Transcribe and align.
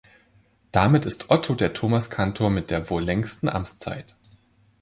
Damit 0.71 1.05
ist 1.05 1.29
Otto 1.29 1.53
der 1.53 1.75
Thomaskantor 1.75 2.49
mit 2.49 2.71
der 2.71 2.89
wohl 2.89 3.03
längsten 3.03 3.47
Amtszeit. 3.47 4.15